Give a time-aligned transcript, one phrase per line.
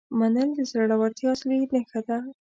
[0.19, 2.17] منل د زړورتیا اصلي نښه ده.